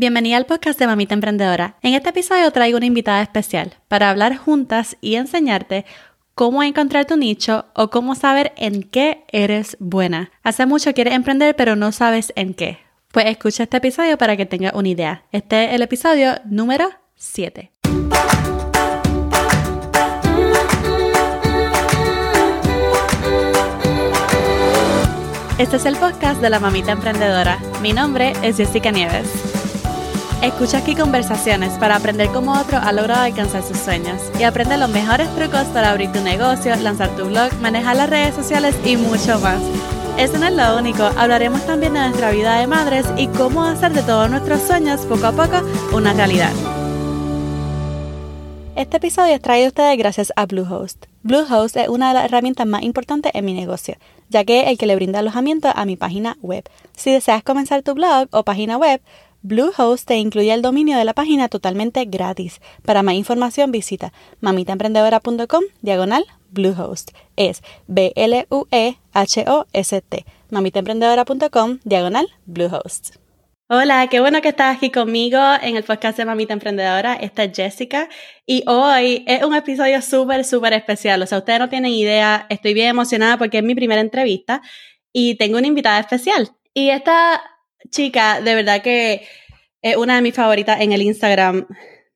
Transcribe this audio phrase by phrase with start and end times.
[0.00, 1.76] Bienvenida al podcast de Mamita Emprendedora.
[1.82, 5.84] En este episodio traigo una invitada especial para hablar juntas y enseñarte
[6.34, 10.30] cómo encontrar tu nicho o cómo saber en qué eres buena.
[10.42, 12.78] Hace mucho quieres emprender pero no sabes en qué.
[13.12, 15.24] Pues escucha este episodio para que tengas una idea.
[15.32, 17.70] Este es el episodio número 7.
[25.58, 27.58] Este es el podcast de la mamita emprendedora.
[27.82, 29.49] Mi nombre es Jessica Nieves.
[30.42, 34.88] Escucha aquí conversaciones para aprender cómo otro ha logrado alcanzar sus sueños y aprende los
[34.88, 39.38] mejores trucos para abrir tu negocio, lanzar tu blog, manejar las redes sociales y mucho
[39.40, 39.60] más.
[40.16, 43.92] Eso no es lo único, hablaremos también de nuestra vida de madres y cómo hacer
[43.92, 45.60] de todos nuestros sueños poco a poco
[45.92, 46.52] una realidad.
[48.76, 51.04] Este episodio es traído a ustedes gracias a Bluehost.
[51.22, 53.96] Bluehost es una de las herramientas más importantes en mi negocio,
[54.30, 56.64] ya que es el que le brinda alojamiento a mi página web.
[56.96, 59.02] Si deseas comenzar tu blog o página web,
[59.42, 62.60] Bluehost te incluye el dominio de la página totalmente gratis.
[62.84, 67.12] Para más información visita mamitaemprendedora.com diagonal Bluehost.
[67.36, 68.64] Es B-L-U-E-H-O-S-T.
[70.50, 73.16] mamitaemprendedora.com diagonal Bluehost.
[73.70, 77.14] Hola, qué bueno que estás aquí conmigo en el podcast de Mamita Emprendedora.
[77.14, 78.08] Esta es Jessica
[78.44, 81.22] y hoy es un episodio súper, súper especial.
[81.22, 84.60] O sea, ustedes no tienen idea, estoy bien emocionada porque es mi primera entrevista
[85.12, 86.50] y tengo una invitada especial.
[86.74, 87.40] Y esta
[87.88, 89.26] chica, de verdad que
[89.82, 91.66] es una de mis favoritas en el Instagram.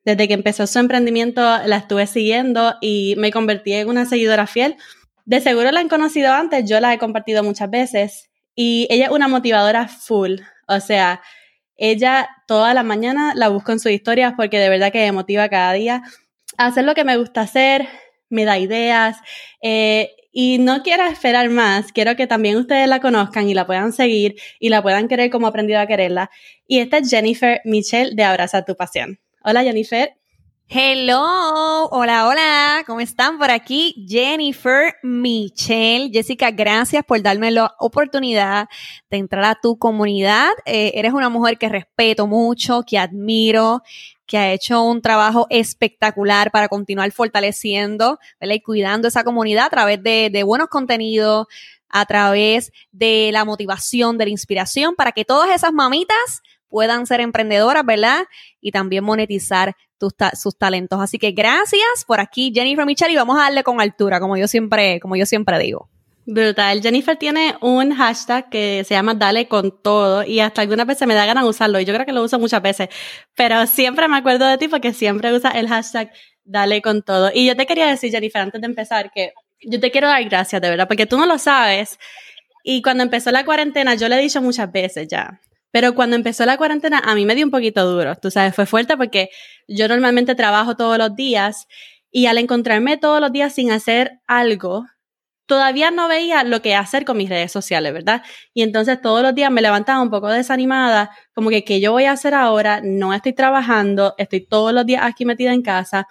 [0.05, 4.77] Desde que empezó su emprendimiento la estuve siguiendo y me convertí en una seguidora fiel.
[5.25, 9.11] De seguro la han conocido antes, yo la he compartido muchas veces y ella es
[9.11, 10.41] una motivadora full.
[10.69, 11.23] O sea,
[11.77, 15.48] ella toda la mañana la busco en sus historias porque de verdad que me motiva
[15.48, 16.03] cada día
[16.59, 17.89] a hacer lo que me gusta hacer,
[18.29, 19.17] me da ideas
[19.62, 23.93] eh, y no quiero esperar más, quiero que también ustedes la conozcan y la puedan
[23.93, 26.29] seguir y la puedan querer como he aprendido a quererla.
[26.67, 29.21] Y esta es Jennifer Michelle de Abraza tu Pasión.
[29.45, 30.11] Hola Jennifer.
[30.67, 34.07] Hello, hola, hola, ¿cómo están por aquí?
[34.09, 38.67] Jennifer, Michelle, Jessica, gracias por darme la oportunidad
[39.11, 40.48] de entrar a tu comunidad.
[40.64, 43.83] Eh, eres una mujer que respeto mucho, que admiro,
[44.27, 50.02] que ha hecho un trabajo espectacular para continuar fortaleciendo y cuidando esa comunidad a través
[50.02, 51.46] de, de buenos contenidos,
[51.89, 57.20] a través de la motivación, de la inspiración, para que todas esas mamitas puedan ser
[57.20, 58.24] emprendedoras, ¿verdad?
[58.61, 59.77] Y también monetizar
[60.34, 61.01] sus talentos.
[61.01, 64.48] Así que gracias por aquí, Jennifer Michelle, y vamos a darle con altura, como yo
[64.48, 65.89] siempre, como yo siempre digo.
[66.27, 66.80] Brutal.
[66.80, 71.14] Jennifer tiene un hashtag que se llama Dale con todo y hasta algunas veces me
[71.14, 72.89] da ganas usarlo y yo creo que lo uso muchas veces,
[73.35, 76.11] pero siempre me acuerdo de ti porque siempre usa el hashtag
[76.46, 77.30] Dale con todo.
[77.33, 79.33] Y yo te quería decir, Jennifer, antes de empezar, que
[79.63, 81.98] yo te quiero dar gracias de verdad porque tú no lo sabes
[82.63, 85.40] y cuando empezó la cuarentena yo le he dicho muchas veces ya,
[85.70, 88.67] pero cuando empezó la cuarentena, a mí me dio un poquito duro, tú sabes, fue
[88.67, 89.30] fuerte porque
[89.68, 91.67] yo normalmente trabajo todos los días
[92.11, 94.86] y al encontrarme todos los días sin hacer algo,
[95.47, 98.23] todavía no veía lo que hacer con mis redes sociales, ¿verdad?
[98.53, 102.05] Y entonces todos los días me levantaba un poco desanimada, como que, ¿qué yo voy
[102.05, 102.81] a hacer ahora?
[102.83, 106.07] No estoy trabajando, estoy todos los días aquí metida en casa.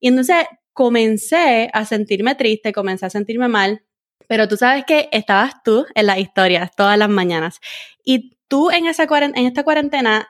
[0.00, 3.82] Y entonces comencé a sentirme triste, comencé a sentirme mal,
[4.28, 7.60] pero tú sabes que estabas tú en las historias todas las mañanas.
[8.04, 10.28] Y tú en, esa esta cuarentena,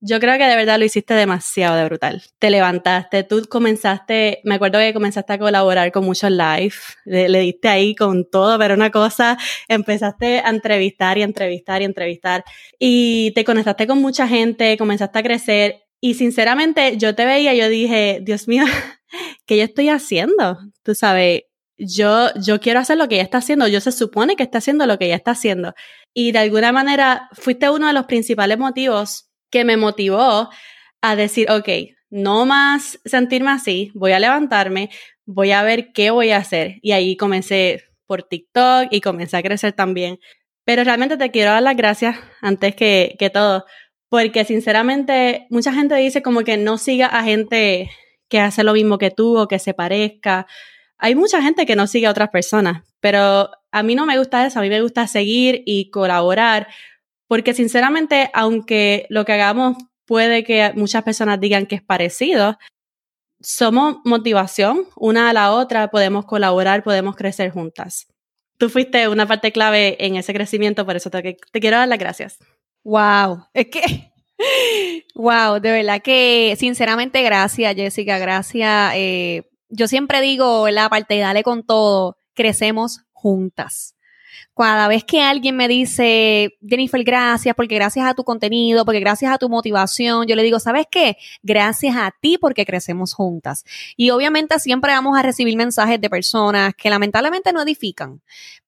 [0.00, 2.22] yo creo que de verdad lo hiciste demasiado de brutal.
[2.38, 6.74] Te levantaste, tú comenzaste, me acuerdo que comenzaste a colaborar con muchos live,
[7.04, 12.44] le, diste ahí con todo, pero una cosa, empezaste a entrevistar y entrevistar y entrevistar
[12.78, 17.68] y te conectaste con mucha gente, comenzaste a crecer y sinceramente yo te veía, yo
[17.68, 18.64] dije, Dios mío,
[19.46, 20.58] ¿qué yo estoy haciendo?
[20.82, 21.42] Tú sabes,
[21.78, 24.86] yo, yo quiero hacer lo que ella está haciendo, yo se supone que está haciendo
[24.86, 25.74] lo que ella está haciendo.
[26.14, 30.50] Y de alguna manera fuiste uno de los principales motivos que me motivó
[31.00, 31.68] a decir, ok,
[32.10, 34.90] no más sentirme así, voy a levantarme,
[35.24, 36.76] voy a ver qué voy a hacer.
[36.82, 40.18] Y ahí comencé por TikTok y comencé a crecer también.
[40.64, 43.64] Pero realmente te quiero dar las gracias antes que, que todo,
[44.08, 47.90] porque sinceramente mucha gente dice como que no siga a gente
[48.28, 50.46] que hace lo mismo que tú o que se parezca
[50.98, 54.46] hay mucha gente que no sigue a otras personas, pero a mí no me gusta
[54.46, 56.68] eso, a mí me gusta seguir y colaborar,
[57.28, 59.76] porque sinceramente, aunque lo que hagamos
[60.06, 62.58] puede que muchas personas digan que es parecido,
[63.40, 68.06] somos motivación una a la otra, podemos colaborar, podemos crecer juntas.
[68.58, 72.38] Tú fuiste una parte clave en ese crecimiento, por eso te, quiero dar las gracias.
[72.84, 74.12] Wow, es que
[75.14, 81.42] Wow, de verdad que sinceramente gracias Jessica, gracias eh, yo siempre digo, la parte dale
[81.42, 83.95] con todo, crecemos juntas.
[84.56, 89.32] Cada vez que alguien me dice, Jennifer, gracias, porque gracias a tu contenido, porque gracias
[89.32, 91.18] a tu motivación, yo le digo, ¿sabes qué?
[91.42, 93.64] Gracias a ti porque crecemos juntas.
[93.96, 98.22] Y obviamente siempre vamos a recibir mensajes de personas que lamentablemente no edifican,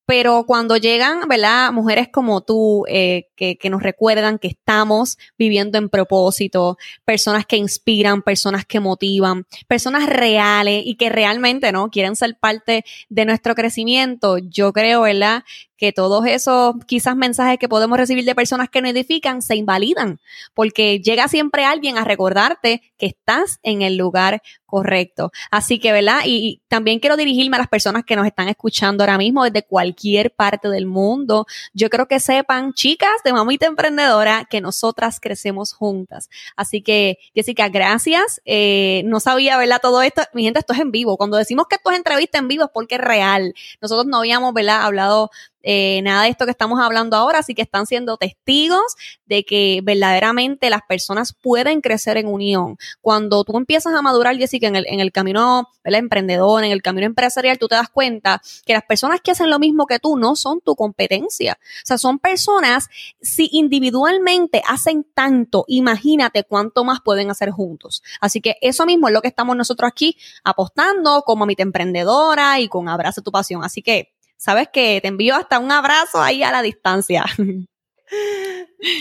[0.08, 1.70] pero cuando llegan, ¿verdad?
[1.70, 7.58] Mujeres como tú, eh, que, que, nos recuerdan que estamos viviendo en propósito, personas que
[7.58, 11.90] inspiran, personas que motivan, personas reales y que realmente, ¿no?
[11.90, 14.38] Quieren ser parte de nuestro crecimiento.
[14.38, 15.44] Yo creo, ¿verdad?
[15.78, 20.18] que todos esos quizás mensajes que podemos recibir de personas que no edifican se invalidan,
[20.52, 25.32] porque llega siempre alguien a recordarte que estás en el lugar correcto.
[25.50, 26.20] Así que, ¿verdad?
[26.26, 30.30] Y, también quiero dirigirme a las personas que nos están escuchando ahora mismo desde cualquier
[30.30, 31.46] parte del mundo.
[31.72, 36.28] Yo creo que sepan, chicas de Mamita Emprendedora, que nosotras crecemos juntas.
[36.54, 38.42] Así que, Jessica, gracias.
[38.44, 39.80] Eh, no sabía, ¿verdad?
[39.80, 40.20] Todo esto.
[40.34, 41.16] Mi gente, esto es en vivo.
[41.16, 43.54] Cuando decimos que esto es entrevista en vivo es porque es real.
[43.80, 44.82] Nosotros no habíamos, ¿verdad?
[44.82, 45.30] Hablado
[45.70, 49.80] eh, nada de esto que estamos hablando ahora, así que están siendo testigos de que
[49.84, 52.78] verdaderamente las personas pueden crecer en unión.
[53.02, 57.06] Cuando tú empiezas a madurar, Jessica, en el, en el camino emprendedor, en el camino
[57.06, 60.36] empresarial, tú te das cuenta que las personas que hacen lo mismo que tú no
[60.36, 61.58] son tu competencia.
[61.60, 62.88] O sea, son personas,
[63.20, 68.02] si individualmente hacen tanto, imagínate cuánto más pueden hacer juntos.
[68.22, 72.68] Así que eso mismo es lo que estamos nosotros aquí apostando como mi emprendedora y
[72.68, 73.64] con Abraza tu Pasión.
[73.64, 77.24] Así que sabes que te envío hasta un abrazo ahí a la distancia.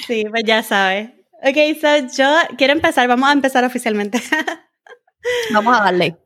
[0.06, 1.12] Sí, pues ya sabes.
[1.42, 1.88] Ok, so
[2.18, 4.20] yo quiero empezar, vamos a empezar oficialmente.
[5.54, 6.18] Vamos a darle.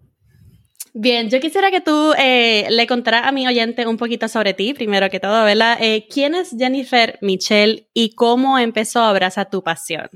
[0.93, 4.73] Bien, yo quisiera que tú eh, le contaras a mi oyente un poquito sobre ti,
[4.73, 5.77] primero que todo, ¿verdad?
[5.79, 10.09] Eh, ¿Quién es Jennifer Michelle y cómo empezó a abrazar tu pasión?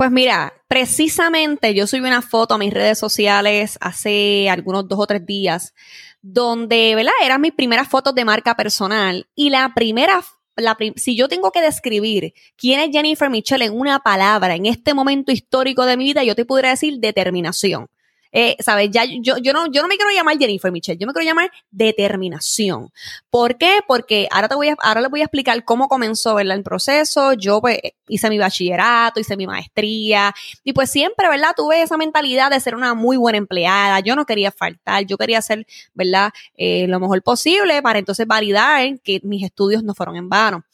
[0.00, 5.06] Pues mira, precisamente yo subí una foto a mis redes sociales hace algunos dos o
[5.06, 5.74] tres días
[6.22, 7.12] donde, ¿verdad?
[7.22, 10.24] Eran mis primeras fotos de marca personal y la primera
[10.56, 14.94] la, si yo tengo que describir quién es Jennifer Michelle en una palabra en este
[14.94, 17.90] momento histórico de mi vida, yo te podría decir determinación.
[18.32, 18.90] Eh, ¿Sabes?
[18.92, 21.50] Ya yo, yo, no, yo no me quiero llamar Jennifer Michelle, yo me quiero llamar
[21.70, 22.92] determinación.
[23.28, 23.80] ¿Por qué?
[23.86, 26.56] Porque ahora te voy a, ahora les voy a explicar cómo comenzó ¿verdad?
[26.56, 27.32] el proceso.
[27.32, 27.78] Yo pues
[28.08, 30.32] hice mi bachillerato, hice mi maestría
[30.64, 31.54] y pues siempre, ¿verdad?
[31.56, 34.00] Tuve esa mentalidad de ser una muy buena empleada.
[34.00, 36.30] Yo no quería faltar, yo quería hacer, ¿verdad?
[36.56, 40.64] Eh, lo mejor posible para entonces validar que mis estudios no fueron en vano.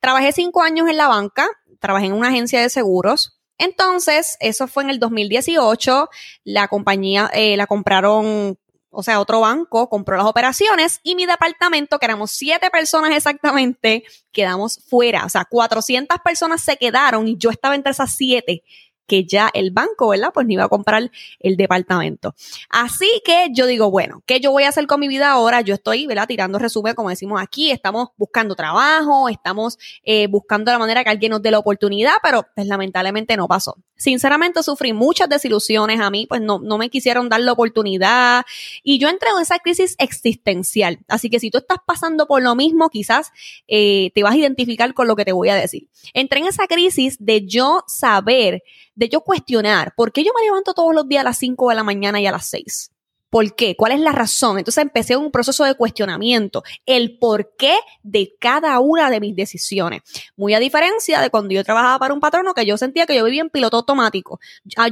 [0.00, 1.48] Trabajé cinco años en la banca,
[1.80, 3.33] trabajé en una agencia de seguros.
[3.58, 6.08] Entonces, eso fue en el 2018.
[6.44, 8.58] La compañía eh, la compraron,
[8.90, 14.04] o sea, otro banco compró las operaciones y mi departamento, que éramos siete personas exactamente,
[14.32, 15.24] quedamos fuera.
[15.24, 18.62] O sea, 400 personas se quedaron y yo estaba entre esas siete
[19.06, 20.30] que ya el banco, ¿verdad?
[20.32, 21.10] Pues ni iba a comprar
[21.40, 22.34] el departamento.
[22.70, 25.60] Así que yo digo, bueno, ¿qué yo voy a hacer con mi vida ahora?
[25.60, 26.26] Yo estoy, ¿verdad?
[26.26, 31.30] Tirando resumen, como decimos aquí, estamos buscando trabajo, estamos eh, buscando la manera que alguien
[31.30, 33.76] nos dé la oportunidad, pero pues lamentablemente no pasó.
[33.96, 38.44] Sinceramente sufrí muchas desilusiones a mí, pues no, no me quisieron dar la oportunidad
[38.82, 40.98] y yo entré en esa crisis existencial.
[41.08, 43.30] Así que si tú estás pasando por lo mismo, quizás
[43.68, 45.88] eh, te vas a identificar con lo que te voy a decir.
[46.12, 48.62] Entré en esa crisis de yo saber
[48.94, 51.74] de yo cuestionar, ¿por qué yo me levanto todos los días a las 5 de
[51.74, 52.93] la mañana y a las 6?
[53.34, 53.74] ¿Por qué?
[53.74, 54.58] ¿Cuál es la razón?
[54.58, 60.02] Entonces empecé un proceso de cuestionamiento, el por qué de cada una de mis decisiones.
[60.36, 63.24] Muy a diferencia de cuando yo trabajaba para un patrono que yo sentía que yo
[63.24, 64.38] vivía en piloto automático.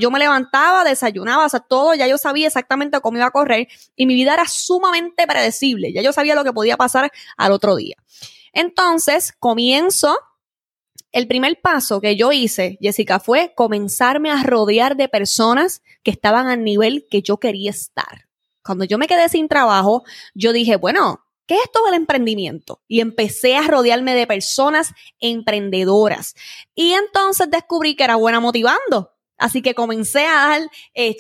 [0.01, 3.69] Yo me levantaba, desayunaba, o sea, todo, ya yo sabía exactamente cómo iba a correr
[3.95, 5.93] y mi vida era sumamente predecible.
[5.93, 7.95] Ya yo sabía lo que podía pasar al otro día.
[8.53, 10.19] Entonces comienzo
[11.13, 16.49] el primer paso que yo hice, Jessica, fue comenzarme a rodear de personas que estaban
[16.49, 18.32] al nivel que yo quería estar.
[18.65, 20.05] Cuando yo me quedé sin trabajo,
[20.35, 22.81] yo dije, bueno, ¿qué es esto del emprendimiento?
[22.89, 26.35] Y empecé a rodearme de personas emprendedoras.
[26.75, 29.11] Y entonces descubrí que era buena motivando.
[29.39, 30.63] Así que comencé a dar
[30.95, 31.17] eh,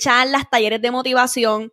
[0.51, 1.73] talleres de motivación.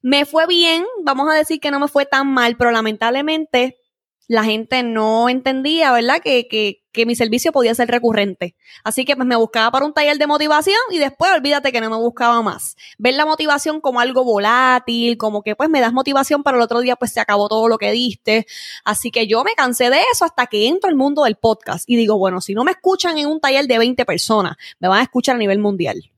[0.00, 3.76] Me fue bien, vamos a decir que no me fue tan mal, pero lamentablemente
[4.26, 6.22] la gente no entendía, ¿verdad?
[6.22, 8.56] Que, que, que mi servicio podía ser recurrente.
[8.84, 11.90] Así que pues me buscaba para un taller de motivación y después olvídate que no
[11.90, 12.76] me buscaba más.
[12.98, 16.80] Ver la motivación como algo volátil, como que pues me das motivación para el otro
[16.80, 18.46] día pues se acabó todo lo que diste.
[18.84, 21.96] Así que yo me cansé de eso hasta que entro al mundo del podcast y
[21.96, 25.02] digo, bueno, si no me escuchan en un taller de 20 personas, me van a
[25.02, 26.10] escuchar a nivel mundial.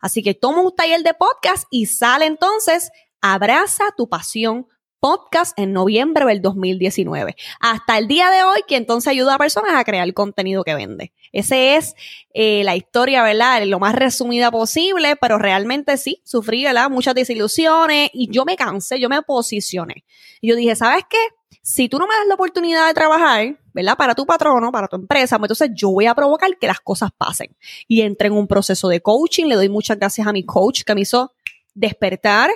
[0.00, 4.66] Así que tomo un taller de podcast y sale entonces, abraza tu pasión
[5.00, 7.34] podcast en noviembre del 2019.
[7.58, 10.74] Hasta el día de hoy, que entonces ayuda a personas a crear el contenido que
[10.74, 11.12] vende.
[11.32, 11.94] Ese es
[12.34, 13.64] eh, la historia, ¿verdad?
[13.64, 16.90] Lo más resumida posible, pero realmente sí, sufrí, ¿verdad?
[16.90, 20.04] Muchas desilusiones y yo me cansé, yo me posicioné.
[20.40, 21.18] Y yo dije, ¿sabes qué?
[21.62, 23.96] si tú no me das la oportunidad de trabajar, ¿verdad?
[23.96, 27.10] Para tu patrono, para tu empresa, pues entonces yo voy a provocar que las cosas
[27.16, 27.54] pasen.
[27.86, 30.94] Y entré en un proceso de coaching, le doy muchas gracias a mi coach que
[30.94, 31.32] me hizo
[31.74, 32.50] despertar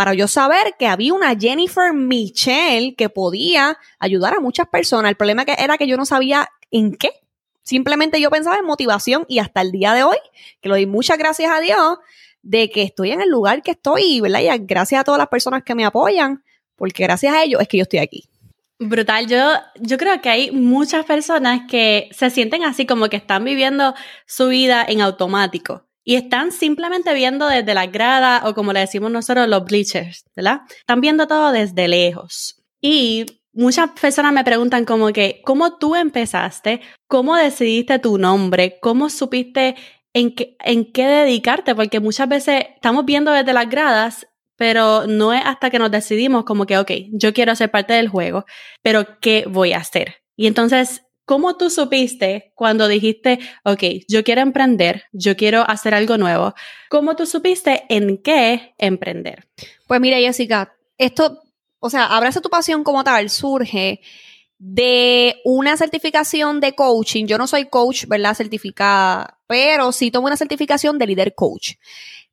[0.00, 5.10] para yo saber que había una Jennifer Michelle que podía ayudar a muchas personas.
[5.10, 7.10] El problema era que yo no sabía en qué.
[7.62, 10.16] Simplemente yo pensaba en motivación y hasta el día de hoy,
[10.62, 11.98] que lo doy muchas gracias a Dios,
[12.40, 14.40] de que estoy en el lugar que estoy, ¿verdad?
[14.40, 16.44] Y gracias a todas las personas que me apoyan,
[16.76, 18.24] porque gracias a ellos es que yo estoy aquí.
[18.78, 23.44] Brutal, yo, yo creo que hay muchas personas que se sienten así como que están
[23.44, 23.92] viviendo
[24.24, 29.10] su vida en automático y están simplemente viendo desde la grada o como le decimos
[29.10, 30.60] nosotros los bleachers, ¿verdad?
[30.70, 32.62] Están viendo todo desde lejos.
[32.80, 36.80] Y muchas personas me preguntan como que, ¿cómo tú empezaste?
[37.06, 38.78] ¿Cómo decidiste tu nombre?
[38.80, 39.76] ¿Cómo supiste
[40.14, 41.74] en qué, en qué dedicarte?
[41.74, 44.26] Porque muchas veces estamos viendo desde las gradas,
[44.56, 48.08] pero no es hasta que nos decidimos como que, ok, yo quiero ser parte del
[48.08, 48.44] juego,
[48.82, 50.16] pero ¿qué voy a hacer?
[50.36, 56.18] Y entonces ¿Cómo tú supiste cuando dijiste, ok, yo quiero emprender, yo quiero hacer algo
[56.18, 56.54] nuevo?
[56.88, 59.46] ¿Cómo tú supiste en qué emprender?
[59.86, 61.40] Pues mira, Jessica, esto,
[61.78, 64.00] o sea, Abraza tu pasión como tal surge
[64.58, 67.26] de una certificación de coaching.
[67.26, 68.34] Yo no soy coach, ¿verdad?
[68.34, 71.74] Certificada, pero sí tomo una certificación de líder coach.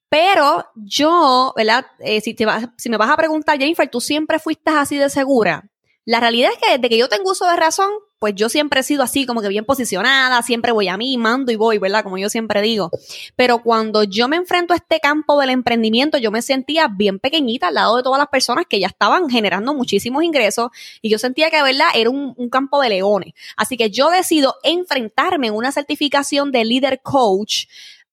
[0.09, 1.85] Pero yo, ¿verdad?
[1.99, 5.69] Eh, si, te si me vas a preguntar, Jennifer, ¿tú siempre fuiste así de segura?
[6.07, 8.83] La realidad es que desde que yo tengo uso de razón, pues yo siempre he
[8.83, 12.01] sido así, como que bien posicionada, siempre voy a mí, mando y voy, ¿verdad?
[12.01, 12.91] Como yo siempre digo.
[13.35, 17.67] Pero cuando yo me enfrento a este campo del emprendimiento, yo me sentía bien pequeñita
[17.67, 20.69] al lado de todas las personas que ya estaban generando muchísimos ingresos
[21.01, 21.89] y yo sentía que, ¿verdad?
[21.93, 23.33] Era un, un campo de leones.
[23.57, 27.65] Así que yo decido enfrentarme en una certificación de líder coach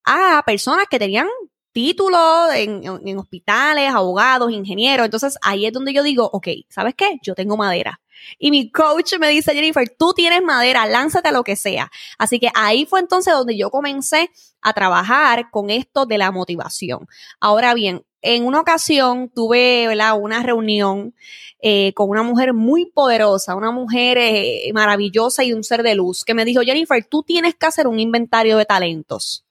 [0.03, 1.29] a personas que tenían
[1.75, 5.05] títulos en, hospitales, abogados, ingenieros.
[5.05, 7.19] Entonces ahí es donde yo digo, ok, ¿sabes qué?
[7.21, 8.01] Yo tengo madera.
[8.39, 11.91] Y mi coach me dice, Jennifer, tú tienes madera, lánzate a lo que sea.
[12.17, 14.31] Así que ahí fue entonces donde yo comencé
[14.63, 17.07] a trabajar con esto de la motivación.
[17.41, 20.19] Ahora bien, en una ocasión tuve ¿verdad?
[20.19, 21.15] una reunión
[21.61, 26.25] eh, con una mujer muy poderosa, una mujer eh, maravillosa y un ser de luz,
[26.25, 29.44] que me dijo, Jennifer, tú tienes que hacer un inventario de talentos.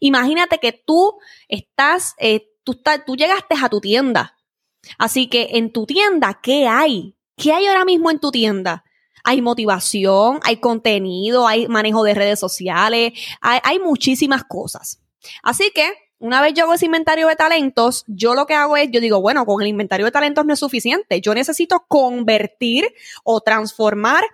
[0.00, 2.76] Imagínate que tú estás, eh, tú,
[3.16, 4.36] llegaste a tu tienda.
[4.98, 7.16] Así que en tu tienda, ¿qué hay?
[7.36, 8.84] ¿Qué hay ahora mismo en tu tienda?
[9.24, 15.02] Hay motivación, hay contenido, hay manejo de redes sociales, hay, hay muchísimas cosas.
[15.42, 18.90] Así que una vez yo hago ese inventario de talentos, yo lo que hago es,
[18.90, 21.20] yo digo, bueno, con el inventario de talentos no es suficiente.
[21.20, 24.24] Yo necesito convertir o transformar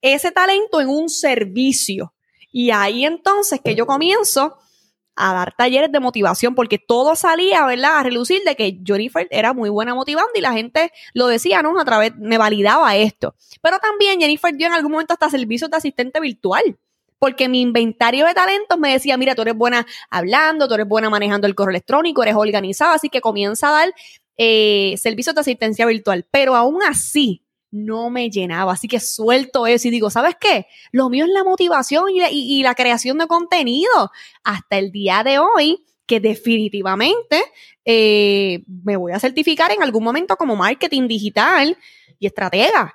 [0.00, 2.14] ese talento en un servicio.
[2.50, 4.56] Y ahí entonces que yo comienzo
[5.16, 7.98] a dar talleres de motivación porque todo salía, ¿verdad?
[7.98, 11.78] A relucir de que Jennifer era muy buena motivando y la gente lo decía, ¿no?
[11.78, 13.34] A través, me validaba esto.
[13.62, 16.78] Pero también Jennifer dio en algún momento hasta servicios de asistente virtual.
[17.18, 21.08] Porque mi inventario de talentos me decía, mira, tú eres buena hablando, tú eres buena
[21.08, 23.94] manejando el correo electrónico, eres organizada, así que comienza a dar
[24.36, 26.26] eh, servicios de asistencia virtual.
[26.30, 27.43] Pero aún así,
[27.74, 28.72] no me llenaba.
[28.72, 30.66] Así que suelto eso y digo, ¿sabes qué?
[30.92, 34.10] Lo mío es la motivación y, la creación de contenido.
[34.44, 37.42] Hasta el día de hoy, que definitivamente
[37.84, 41.76] eh, me voy a certificar en algún momento como marketing digital
[42.18, 42.94] y estratega.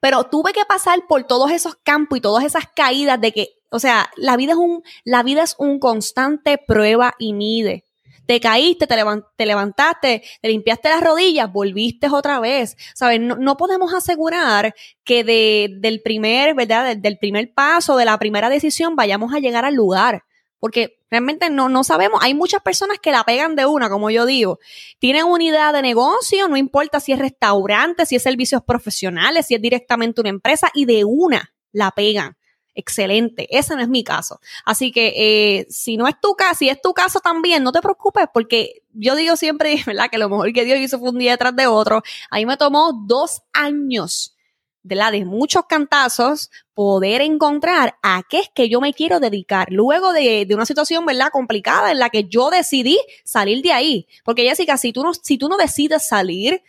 [0.00, 3.78] Pero tuve que pasar por todos esos campos y todas esas caídas de que, o
[3.78, 7.84] sea, la vida es un, la vida es un constante prueba y mide
[8.28, 12.76] te caíste, te, levantaste, te limpiaste las rodillas, volviste otra vez.
[12.94, 13.20] ¿Sabes?
[13.20, 16.94] No, podemos asegurar que de, del primer, ¿verdad?
[16.94, 20.24] Del, primer paso, de la primera decisión, vayamos a llegar al lugar.
[20.58, 22.20] Porque realmente no, no sabemos.
[22.22, 24.58] Hay muchas personas que la pegan de una, como yo digo.
[24.98, 29.54] Tienen una idea de negocio, no importa si es restaurante, si es servicios profesionales, si
[29.54, 32.37] es directamente una empresa, y de una la pegan
[32.78, 33.48] excelente.
[33.50, 34.40] Ese no es mi caso.
[34.64, 37.80] Así que eh, si no es tu caso, si es tu caso también, no te
[37.80, 40.08] preocupes porque yo digo siempre, ¿verdad?
[40.10, 42.02] Que lo mejor que Dios hizo fue un día detrás de otro.
[42.30, 44.36] A mí me tomó dos años
[44.84, 49.66] de la de muchos cantazos, poder encontrar a qué es que yo me quiero dedicar.
[49.70, 51.30] Luego de, de, una situación, ¿verdad?
[51.32, 54.06] Complicada en la que yo decidí salir de ahí.
[54.24, 56.62] Porque Jessica, si tú no, si tú no decides salir,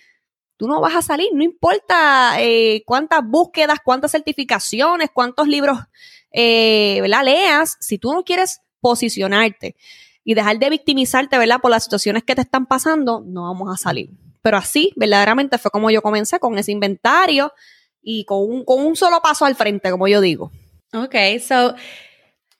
[0.59, 5.79] tú no vas a salir, no importa eh, cuántas búsquedas, cuántas certificaciones, cuántos libros
[6.33, 9.77] eh, leas, si tú no quieres posicionarte
[10.25, 11.61] y dejar de victimizarte ¿verdad?
[11.61, 14.09] por las situaciones que te están pasando, no vamos a salir.
[14.41, 17.53] Pero así, verdaderamente fue como yo comencé con ese inventario
[18.01, 20.51] y con un, con un solo paso al frente, como yo digo.
[20.93, 21.73] Ok, so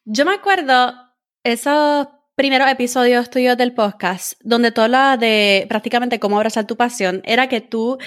[0.06, 0.94] yo me acuerdo
[1.44, 2.08] esos
[2.39, 7.50] primeros episodios tuyos del podcast, donde todo lo de prácticamente cómo abrazar tu pasión, era
[7.50, 7.98] que tú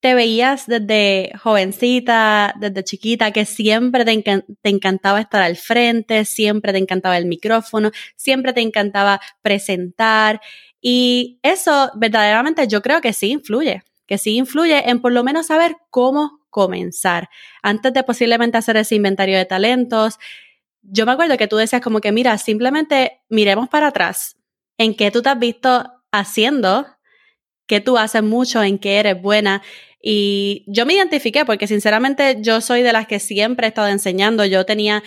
[0.00, 4.22] te veías desde jovencita, desde chiquita, que siempre te,
[4.62, 10.40] te, encantaba estar al frente, siempre te encantaba el micrófono, siempre te encantaba presentar.
[10.80, 15.48] Y eso verdaderamente yo creo que sí influye, que sí influye en por lo menos
[15.48, 17.28] saber cómo comenzar.
[17.62, 20.18] Antes de posiblemente hacer ese inventario de talentos,
[20.82, 24.36] yo me acuerdo que tú decías como que, mira, simplemente miremos para atrás
[24.78, 26.86] en qué tú te has visto haciendo,
[27.66, 29.62] qué tú haces mucho, en qué eres buena
[30.02, 34.44] y yo me identifiqué porque sinceramente yo soy de las que siempre he estado enseñando.
[34.44, 35.02] Yo tenía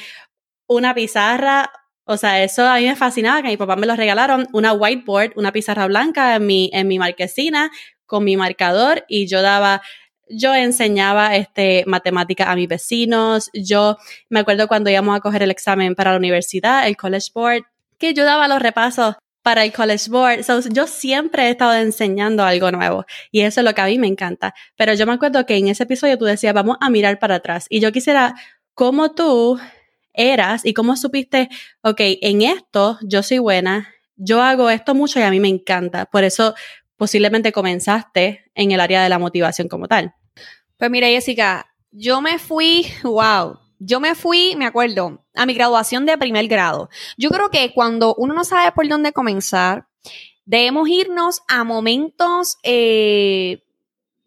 [0.67, 1.69] una pizarra,
[2.05, 5.33] o sea, eso a mí me fascinaba, que mi papá me lo regalaron, una whiteboard,
[5.35, 7.71] una pizarra blanca en mi, en mi marquesina
[8.05, 9.81] con mi marcador y yo daba
[10.29, 13.49] yo enseñaba este, matemática a mis vecinos.
[13.53, 13.97] Yo
[14.29, 17.63] me acuerdo cuando íbamos a coger el examen para la universidad, el College Board,
[17.97, 20.39] que yo daba los repasos para el College Board.
[20.71, 24.07] yo siempre he estado enseñando algo nuevo y eso es lo que a mí me
[24.07, 24.55] encanta.
[24.75, 27.67] Pero yo me acuerdo que en ese episodio tú decías, vamos a mirar para atrás.
[27.69, 28.35] Y yo quisiera,
[28.73, 29.59] ¿cómo tú
[30.15, 31.49] eras y cómo supiste,
[31.81, 36.05] ok, en esto yo soy buena, yo hago esto mucho y a mí me encanta.
[36.05, 36.55] Por eso
[36.97, 40.13] posiblemente comenzaste en el área de la motivación como tal.
[40.77, 46.05] Pues mira, Jessica, yo me fui, wow, yo me fui, me acuerdo, a mi graduación
[46.05, 46.89] de primer grado.
[47.17, 49.87] Yo creo que cuando uno no sabe por dónde comenzar,
[50.45, 53.63] debemos irnos a momentos, eh,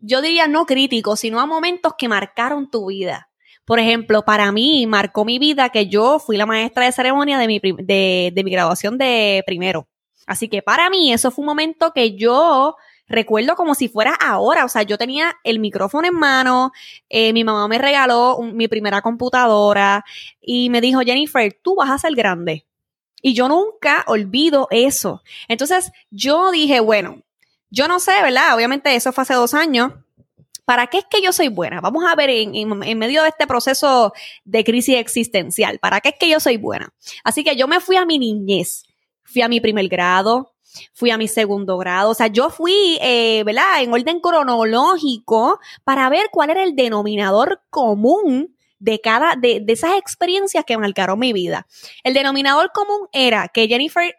[0.00, 3.30] yo diría no críticos, sino a momentos que marcaron tu vida.
[3.64, 7.46] Por ejemplo, para mí marcó mi vida que yo fui la maestra de ceremonia de
[7.46, 9.86] mi, de, de mi graduación de primero.
[10.28, 12.76] Así que para mí eso fue un momento que yo
[13.08, 16.72] recuerdo como si fuera ahora, o sea, yo tenía el micrófono en mano,
[17.08, 20.04] eh, mi mamá me regaló mi primera computadora
[20.40, 22.66] y me dijo, Jennifer, tú vas a ser grande.
[23.22, 25.22] Y yo nunca olvido eso.
[25.48, 27.22] Entonces yo dije, bueno,
[27.70, 28.54] yo no sé, ¿verdad?
[28.54, 29.92] Obviamente eso fue hace dos años.
[30.66, 31.80] ¿Para qué es que yo soy buena?
[31.80, 34.12] Vamos a ver en, en, medio de este proceso
[34.44, 36.92] de crisis existencial, ¿para qué es que yo soy buena?
[37.24, 38.84] Así que yo me fui a mi niñez,
[39.30, 40.54] fui a mi primer grado,
[40.92, 43.82] fui a mi segundo grado, o sea, yo fui, eh, ¿verdad?
[43.82, 49.96] En orden cronológico para ver cuál era el denominador común de cada, de, de esas
[49.98, 51.66] experiencias que marcaron mi vida.
[52.04, 54.14] El denominador común era que Jennifer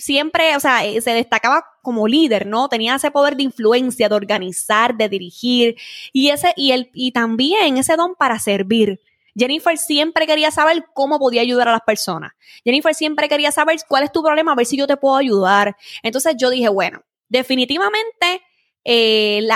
[0.00, 2.68] siempre, o sea, eh, se destacaba como líder, ¿no?
[2.68, 5.76] Tenía ese poder de influencia, de organizar, de dirigir
[6.12, 9.00] y ese y el y también ese don para servir.
[9.36, 12.32] Jennifer siempre quería saber cómo podía ayudar a las personas.
[12.64, 15.76] Jennifer siempre quería saber cuál es tu problema, a ver si yo te puedo ayudar.
[16.02, 18.42] Entonces yo dije, bueno, definitivamente
[18.84, 19.46] eh,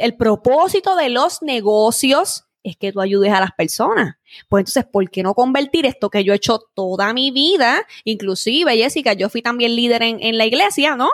[0.00, 4.16] el, propósito de los negocios es que tú ayudes a las personas.
[4.48, 7.86] Pues entonces, ¿por qué no convertir esto que yo he hecho toda mi vida?
[8.04, 11.10] Inclusive, Jessica, yo fui también líder en, en, la iglesia, ¿no?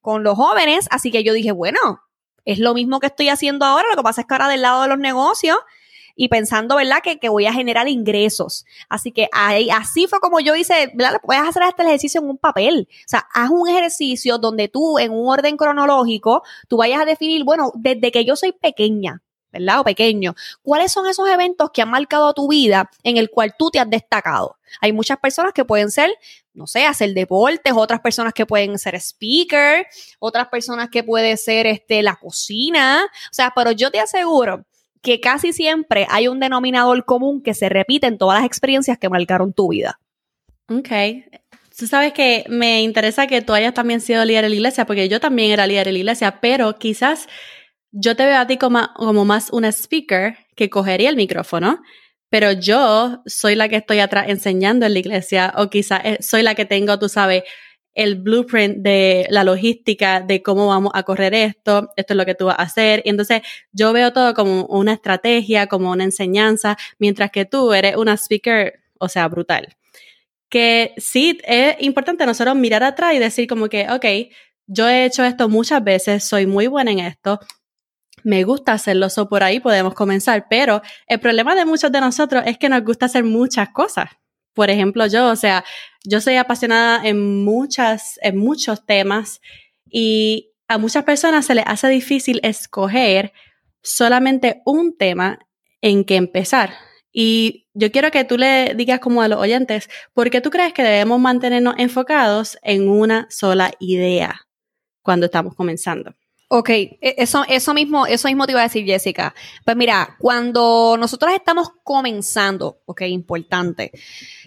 [0.00, 1.78] Con los jóvenes, así que yo dije, bueno,
[2.44, 4.82] es lo mismo que estoy haciendo ahora, lo que pasa es que ahora del lado
[4.82, 5.56] de los negocios
[6.18, 6.98] y pensando, ¿verdad?
[7.00, 8.66] Que, que voy a generar ingresos.
[8.88, 11.20] Así que ahí, así fue como yo hice, ¿verdad?
[11.22, 12.88] Puedes hacer este ejercicio en un papel.
[12.90, 17.44] O sea, haz un ejercicio donde tú, en un orden cronológico, tú vayas a definir,
[17.44, 19.78] bueno, desde que yo soy pequeña, ¿verdad?
[19.78, 20.34] O pequeño.
[20.60, 23.88] ¿Cuáles son esos eventos que han marcado tu vida en el cual tú te has
[23.88, 24.56] destacado?
[24.80, 26.10] Hay muchas personas que pueden ser,
[26.52, 29.86] no sé, hacer deportes, otras personas que pueden ser speaker,
[30.18, 33.04] otras personas que puede ser este, la cocina.
[33.04, 34.64] O sea, pero yo te aseguro
[35.02, 39.08] que casi siempre hay un denominador común que se repite en todas las experiencias que
[39.08, 40.00] marcaron tu vida.
[40.68, 40.88] Ok.
[41.76, 45.08] Tú sabes que me interesa que tú hayas también sido líder en la iglesia, porque
[45.08, 47.28] yo también era líder en la iglesia, pero quizás
[47.92, 51.80] yo te veo a ti como, como más una speaker que cogería el micrófono,
[52.30, 56.42] pero yo soy la que estoy atrás enseñando en la iglesia, o quizás eh, soy
[56.42, 57.44] la que tengo, tú sabes,
[57.98, 62.36] el blueprint de la logística de cómo vamos a correr esto, esto es lo que
[62.36, 63.02] tú vas a hacer.
[63.04, 67.96] Y entonces yo veo todo como una estrategia, como una enseñanza, mientras que tú eres
[67.96, 69.76] una speaker, o sea, brutal.
[70.48, 74.32] Que sí, es importante nosotros mirar atrás y decir como que, ok,
[74.68, 77.40] yo he hecho esto muchas veces, soy muy buena en esto,
[78.22, 82.44] me gusta hacerlo, so por ahí podemos comenzar, pero el problema de muchos de nosotros
[82.46, 84.08] es que nos gusta hacer muchas cosas
[84.58, 85.64] por ejemplo, yo, o sea,
[86.04, 89.40] yo soy apasionada en muchas, en muchos temas
[89.88, 93.32] y a muchas personas se les hace difícil escoger
[93.84, 95.38] solamente un tema
[95.80, 96.72] en que empezar.
[97.12, 100.72] Y yo quiero que tú le digas como a los oyentes, ¿por qué tú crees
[100.72, 104.40] que debemos mantenernos enfocados en una sola idea
[105.02, 106.16] cuando estamos comenzando?
[106.50, 109.34] Ok, e, eso, eso mismo, eso mismo te iba a decir, Jessica.
[109.66, 113.92] Pues mira, cuando nosotros estamos comenzando, ok, importante,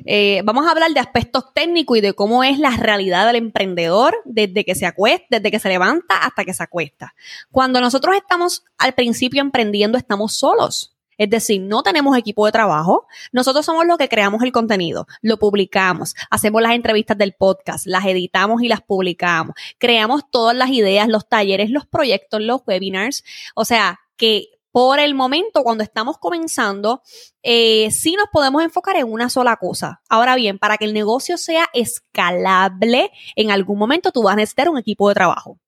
[0.05, 4.15] eh, vamos a hablar de aspectos técnicos y de cómo es la realidad del emprendedor
[4.25, 7.13] desde que se acuesta, desde que se levanta hasta que se acuesta.
[7.51, 10.95] Cuando nosotros estamos al principio emprendiendo, estamos solos.
[11.21, 13.05] Es decir, no tenemos equipo de trabajo.
[13.31, 18.07] Nosotros somos los que creamos el contenido, lo publicamos, hacemos las entrevistas del podcast, las
[18.07, 23.23] editamos y las publicamos, creamos todas las ideas, los talleres, los proyectos, los webinars.
[23.53, 27.03] O sea, que por el momento, cuando estamos comenzando,
[27.43, 30.01] eh, sí nos podemos enfocar en una sola cosa.
[30.09, 34.69] Ahora bien, para que el negocio sea escalable, en algún momento tú vas a necesitar
[34.69, 35.59] un equipo de trabajo.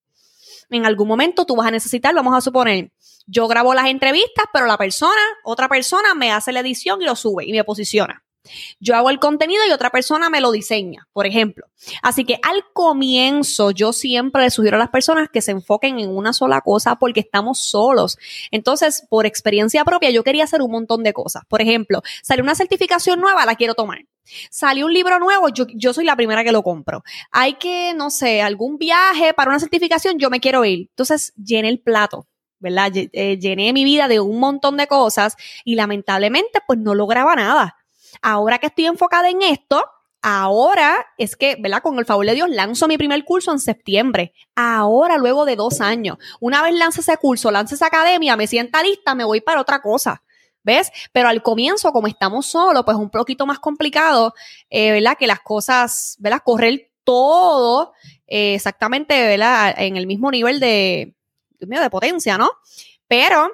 [0.75, 2.91] En algún momento tú vas a necesitar, vamos a suponer,
[3.25, 7.15] yo grabo las entrevistas, pero la persona, otra persona me hace la edición y lo
[7.15, 8.23] sube y me posiciona.
[8.79, 11.67] Yo hago el contenido y otra persona me lo diseña, por ejemplo.
[12.01, 16.09] Así que al comienzo yo siempre le sugiero a las personas que se enfoquen en
[16.09, 18.17] una sola cosa porque estamos solos.
[18.51, 21.43] Entonces, por experiencia propia, yo quería hacer un montón de cosas.
[21.47, 23.99] Por ejemplo, salió una certificación nueva, la quiero tomar.
[24.49, 27.03] Salió un libro nuevo, yo, soy la primera que lo compro.
[27.31, 30.87] Hay que, no sé, algún viaje para una certificación, yo me quiero ir.
[30.89, 32.27] Entonces, llene el plato
[32.59, 32.93] ¿verdad?
[32.95, 37.75] Eh, llené mi vida de un montón de cosas y lamentablemente pues no lograba nada.
[38.21, 39.83] Ahora que estoy enfocada en esto,
[40.21, 41.81] ahora es que, ¿verdad?
[41.81, 44.33] Con el favor de Dios, lanzo mi primer curso en septiembre.
[44.55, 46.17] Ahora, luego de dos años.
[46.39, 49.81] Una vez lance ese curso, lance esa academia, me sienta lista, me voy para otra
[49.81, 50.23] cosa.
[50.63, 50.91] ¿Ves?
[51.11, 54.33] Pero al comienzo, como estamos solos, pues un poquito más complicado,
[54.69, 55.17] eh, ¿verdad?
[55.17, 56.39] Que las cosas, ¿verdad?
[56.43, 57.93] Correr todo
[58.27, 59.73] eh, exactamente, ¿verdad?
[59.77, 61.15] En el mismo nivel de,
[61.59, 62.49] de potencia, ¿no?
[63.07, 63.49] Pero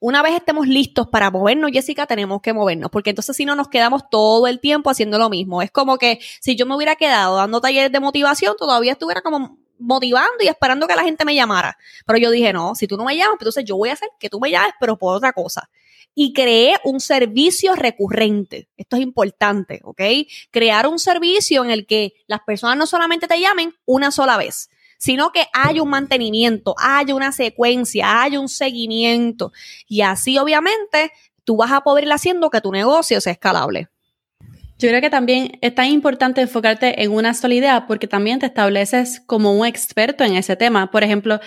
[0.00, 3.68] una vez estemos listos para movernos, Jessica, tenemos que movernos, porque entonces si no nos
[3.68, 5.62] quedamos todo el tiempo haciendo lo mismo.
[5.62, 9.58] Es como que si yo me hubiera quedado dando talleres de motivación, todavía estuviera como
[9.78, 11.76] motivando y esperando que la gente me llamara.
[12.06, 14.08] Pero yo dije, no, si tú no me llamas, pues entonces yo voy a hacer
[14.18, 15.68] que tú me llames, pero por otra cosa.
[16.14, 18.68] Y creé un servicio recurrente.
[18.76, 20.02] Esto es importante, ¿ok?
[20.50, 24.68] Crear un servicio en el que las personas no solamente te llamen una sola vez,
[24.98, 29.52] sino que haya un mantenimiento, haya una secuencia, haya un seguimiento.
[29.88, 31.12] Y así, obviamente,
[31.44, 33.88] tú vas a poder ir haciendo que tu negocio sea escalable.
[34.82, 38.46] Yo creo que también es tan importante enfocarte en una sola idea porque también te
[38.46, 40.90] estableces como un experto en ese tema.
[40.90, 41.38] Por ejemplo,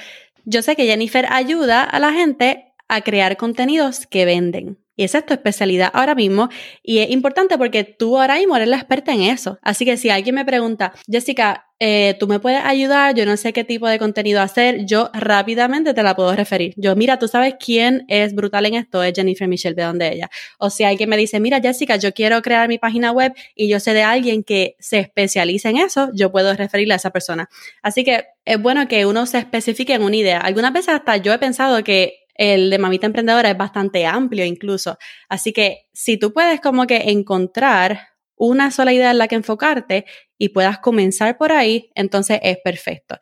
[0.45, 4.78] yo sé que Jennifer ayuda a la gente a crear contenidos que venden.
[4.95, 6.49] Y esa es tu especialidad ahora mismo.
[6.81, 9.60] Y es importante porque tú ahora mismo eres la experta en eso.
[9.62, 13.51] Así que si alguien me pregunta, Jessica, eh, tú me puedes ayudar, yo no sé
[13.51, 16.73] qué tipo de contenido hacer, yo rápidamente te la puedo referir.
[16.77, 20.29] Yo, mira, tú sabes quién es brutal en esto, es Jennifer Michelle, de donde ella.
[20.58, 23.81] O si alguien me dice, mira, Jessica, yo quiero crear mi página web y yo
[23.81, 27.49] sé de alguien que se especializa en eso, yo puedo referirle a esa persona.
[27.81, 30.39] Así que es bueno que uno se especifique en una idea.
[30.39, 34.98] Algunas veces hasta yo he pensado que el de Mamita Emprendedora es bastante amplio incluso.
[35.30, 40.06] Así que si tú puedes como que encontrar una sola idea en la que enfocarte
[40.38, 43.17] y puedas comenzar por ahí, entonces es perfecto.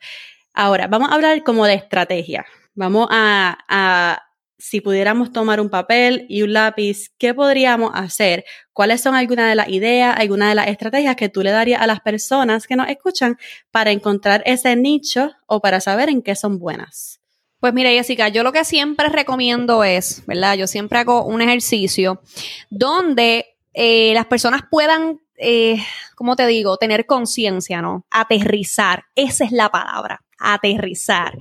[0.52, 2.44] Ahora, vamos a hablar como de estrategia.
[2.74, 4.22] Vamos a, a,
[4.58, 8.44] si pudiéramos tomar un papel y un lápiz, ¿qué podríamos hacer?
[8.72, 11.86] ¿Cuáles son algunas de las ideas, algunas de las estrategias que tú le darías a
[11.86, 13.36] las personas que nos escuchan
[13.70, 17.23] para encontrar ese nicho o para saber en qué son buenas?
[17.64, 20.54] Pues mira, Jessica, yo lo que siempre recomiendo es, ¿verdad?
[20.54, 22.20] Yo siempre hago un ejercicio
[22.68, 25.78] donde eh, las personas puedan, eh,
[26.14, 26.76] ¿cómo te digo?
[26.76, 28.04] Tener conciencia, ¿no?
[28.10, 29.04] Aterrizar.
[29.14, 30.22] Esa es la palabra.
[30.38, 31.38] Aterrizar.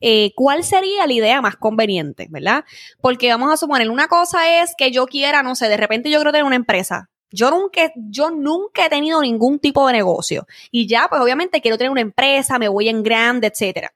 [0.00, 2.64] Eh, ¿Cuál sería la idea más conveniente, verdad?
[3.02, 6.16] Porque vamos a suponer, una cosa es que yo quiera, no sé, de repente yo
[6.16, 7.10] quiero tener una empresa.
[7.30, 10.46] Yo nunca, yo nunca he tenido ningún tipo de negocio.
[10.70, 13.92] Y ya, pues obviamente quiero tener una empresa, me voy en grande, etcétera.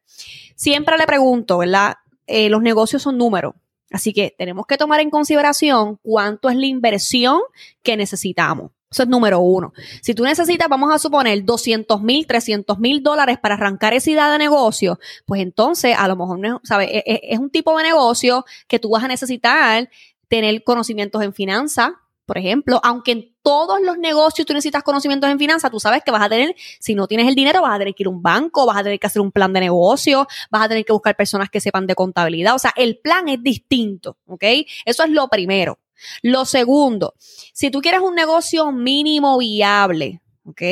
[0.60, 1.94] Siempre le pregunto, ¿verdad?
[2.26, 3.54] Eh, los negocios son números.
[3.90, 7.40] Así que tenemos que tomar en consideración cuánto es la inversión
[7.82, 8.70] que necesitamos.
[8.90, 9.72] Eso es número uno.
[10.02, 14.30] Si tú necesitas, vamos a suponer, 200 mil, 300 mil dólares para arrancar esa idea
[14.30, 16.90] de negocio, pues entonces a lo mejor, ¿sabes?
[16.90, 19.88] E, e, es, un tipo de negocio que tú vas a necesitar
[20.28, 21.92] tener conocimientos en finanzas,
[22.26, 26.10] por ejemplo, aunque en todos los negocios tú necesitas conocimientos en finanzas, tú sabes que
[26.10, 28.22] vas a tener, si no tienes el dinero, vas a tener que ir a un
[28.22, 31.16] banco, vas a tener que hacer un plan de negocio, vas a tener que buscar
[31.16, 32.54] personas que sepan de contabilidad.
[32.54, 34.44] O sea, el plan es distinto, ¿ok?
[34.84, 35.78] Eso es lo primero.
[36.22, 37.14] Lo segundo,
[37.52, 40.62] si tú quieres un negocio mínimo viable, ¿ok?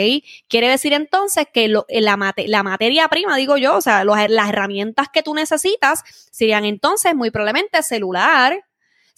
[0.49, 5.23] Quiere decir entonces que la, la, materia prima, digo yo, o sea, las herramientas que
[5.23, 8.65] tú necesitas serían entonces muy probablemente celular,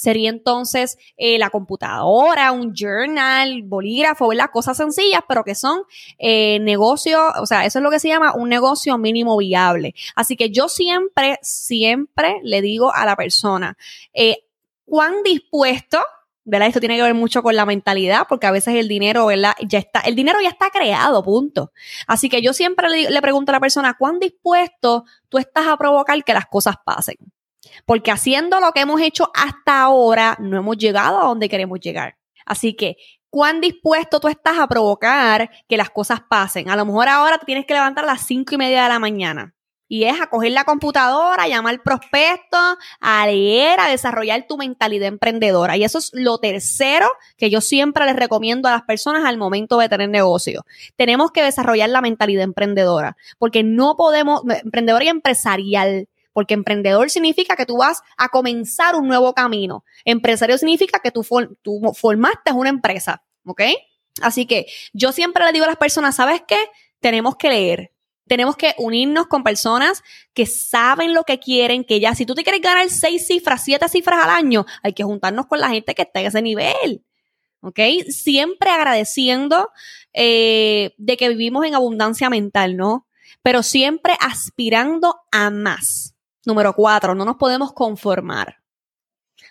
[0.01, 4.51] sería entonces eh, la computadora, un journal, bolígrafo, ¿verdad?
[4.53, 5.83] Cosas sencillas, pero que son
[6.19, 9.95] eh, negocios, o sea, eso es lo que se llama un negocio mínimo viable.
[10.17, 13.77] Así que yo siempre, siempre le digo a la persona,
[14.15, 14.45] eh,
[14.87, 15.99] ¿cuán dispuesto
[16.45, 16.69] ¿verdad?
[16.69, 19.53] Esto tiene que ver mucho con la mentalidad, porque a veces el dinero, ¿verdad?
[19.69, 21.71] Ya está, el dinero ya está creado, punto.
[22.07, 26.23] Así que yo siempre le, pregunto a la persona, ¿cuán dispuesto tú estás a provocar
[26.25, 27.17] que las cosas pasen?
[27.87, 32.17] Porque haciendo lo que hemos hecho hasta ahora, no hemos llegado a donde queremos llegar.
[32.45, 32.97] Así que,
[33.31, 36.69] ¿cuán dispuesto tú estás a provocar que las cosas pasen?
[36.71, 38.99] A lo mejor ahora te tienes que levantar a las cinco y media de la
[38.99, 39.55] mañana
[39.91, 45.09] y es a coger la computadora, a llamar prospectos, a leer, a desarrollar tu mentalidad
[45.09, 45.77] emprendedora.
[45.77, 49.79] Y eso es lo tercero que yo siempre les recomiendo a las personas al momento
[49.79, 50.65] de tener negocio.
[50.95, 56.09] Tenemos que desarrollar la mentalidad emprendedora, porque no podemos, emprendedor y empresarial,
[56.41, 59.85] porque emprendedor significa que tú vas a comenzar un nuevo camino.
[60.07, 61.23] Empresario significa que tú,
[61.61, 63.61] tú formaste una empresa, ¿ok?
[64.23, 66.57] Así que yo siempre le digo a las personas, ¿sabes qué?
[66.99, 67.93] Tenemos que leer,
[68.27, 72.43] tenemos que unirnos con personas que saben lo que quieren, que ya, si tú te
[72.43, 76.01] quieres ganar seis cifras, siete cifras al año, hay que juntarnos con la gente que
[76.01, 77.05] está en ese nivel.
[77.61, 77.81] ¿Ok?
[78.09, 79.69] Siempre agradeciendo
[80.15, 83.07] eh, de que vivimos en abundancia mental, ¿no?
[83.43, 86.10] Pero siempre aspirando a más.
[86.45, 88.61] Número cuatro, no nos podemos conformar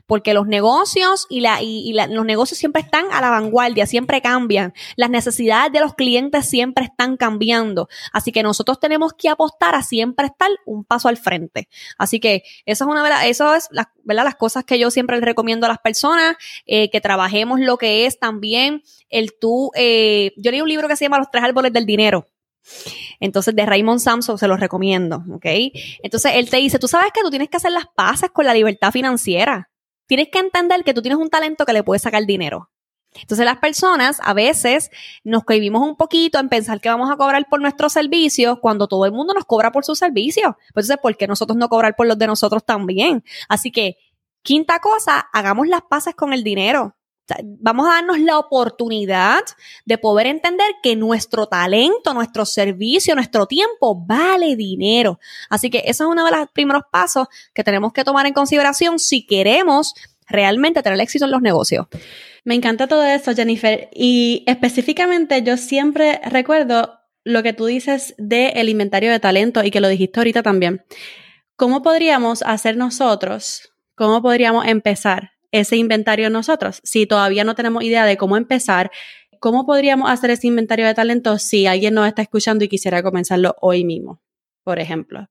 [0.10, 4.74] porque los negocios y, la, y, los negocios siempre están a la vanguardia, siempre cambian.
[4.96, 7.90] Las necesidades de los clientes siempre están cambiando.
[8.12, 11.70] Así que nosotros tenemos que apostar a siempre estar un paso al frente.
[11.98, 13.70] Así que eso es una las, eso es
[14.04, 14.24] ¿verdad?
[14.24, 18.06] las cosas que yo siempre les recomiendo a las personas, eh, que trabajemos lo que
[18.06, 21.74] es también el tú, eh, yo leí un libro que se llama Los tres árboles
[21.74, 22.26] del dinero.
[23.20, 25.46] Entonces, de Raymond Samson se los recomiendo, ¿ok?
[26.04, 28.54] Entonces, él te dice, tú sabes que tú tienes que hacer las paces con la
[28.54, 29.70] libertad financiera
[30.10, 32.72] tienes que entender que tú tienes un talento que le puede sacar dinero.
[33.14, 34.90] Entonces las personas a veces
[35.24, 39.06] nos cohibimos un poquito en pensar que vamos a cobrar por nuestros servicios cuando todo
[39.06, 40.54] el mundo nos cobra por sus servicios.
[40.74, 43.24] Pues entonces, ¿por qué nosotros no cobrar por los de nosotros también?
[43.48, 43.98] Así que,
[44.42, 46.96] quinta cosa, hagamos las paces con el dinero
[47.44, 49.42] vamos a darnos la oportunidad
[49.86, 55.20] de poder entender que nuestro talento, nuestro servicio, nuestro tiempo vale dinero.
[55.50, 59.00] Así que eso es uno de los primeros pasos que tenemos que tomar en consideración
[59.00, 59.94] si queremos
[60.28, 61.88] realmente tener éxito en los negocios.
[62.44, 63.90] Me encanta todo eso, Jennifer.
[63.94, 69.82] Y específicamente yo siempre recuerdo lo que tú dices del inventario de talento y que
[69.82, 70.84] lo dijiste ahorita también.
[71.56, 73.74] ¿Cómo podríamos hacer nosotros?
[73.96, 76.80] ¿Cómo podríamos empezar ese inventario nosotros.
[76.84, 78.92] Si todavía no tenemos idea de cómo empezar,
[79.40, 83.56] ¿cómo podríamos hacer ese inventario de talentos si alguien nos está escuchando y quisiera comenzarlo
[83.62, 84.22] hoy mismo,
[84.64, 85.28] por ejemplo?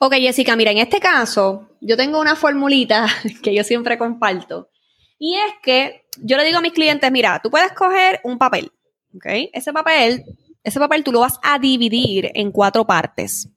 [0.00, 3.06] Ok, Jessica, mira, en este caso, yo tengo una formulita
[3.42, 4.70] que yo siempre comparto.
[5.18, 8.72] Y es que yo le digo a mis clientes, mira, tú puedes coger un papel,
[9.14, 9.50] ¿ok?
[9.52, 10.24] Ese papel,
[10.64, 13.48] ese papel tú lo vas a dividir en cuatro partes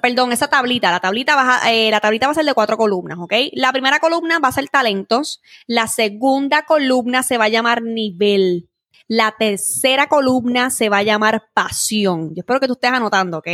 [0.00, 3.18] perdón, esa tablita, la tablita, va eh, la tablita va a ser de cuatro columnas,
[3.18, 3.32] ¿ok?
[3.52, 8.68] La primera columna va a ser talentos, la segunda columna se va a llamar nivel,
[9.08, 12.34] la tercera columna se va a llamar pasión.
[12.34, 13.48] Yo espero que tú estés anotando, ¿ok?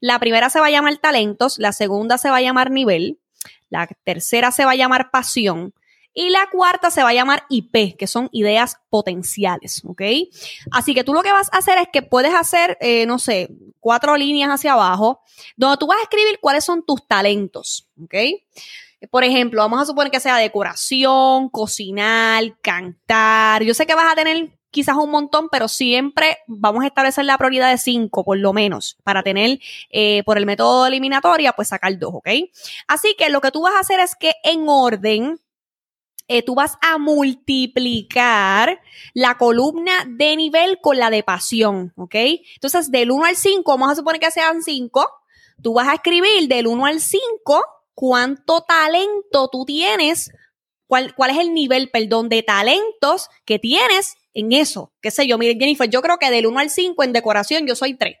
[0.00, 3.18] La primera se va a llamar talentos, la segunda se va a llamar nivel,
[3.68, 5.74] la tercera se va a llamar pasión,
[6.14, 10.02] y la cuarta se va a llamar IP, que son ideas potenciales, ¿ok?
[10.70, 13.50] Así que tú lo que vas a hacer es que puedes hacer, eh, no sé,
[13.80, 15.22] cuatro líneas hacia abajo,
[15.56, 18.14] donde tú vas a escribir cuáles son tus talentos, ¿ok?
[19.10, 23.64] Por ejemplo, vamos a suponer que sea decoración, cocinar, cantar.
[23.64, 27.38] Yo sé que vas a tener quizás un montón, pero siempre vamos a establecer la
[27.38, 31.96] prioridad de cinco, por lo menos, para tener, eh, por el método eliminatoria, pues sacar
[31.98, 32.28] dos, ¿ok?
[32.88, 35.38] Así que lo que tú vas a hacer es que en orden,
[36.28, 38.80] eh, tú vas a multiplicar
[39.14, 42.14] la columna de nivel con la de pasión, ¿ok?
[42.54, 45.08] Entonces, del 1 al 5, vamos a suponer que sean 5,
[45.62, 50.30] tú vas a escribir del 1 al 5 cuánto talento tú tienes,
[50.86, 54.92] cuál, cuál es el nivel, perdón, de talentos que tienes en eso.
[55.00, 55.38] ¿Qué sé yo?
[55.38, 58.16] Miren, Jennifer, yo creo que del 1 al 5 en decoración yo soy 3.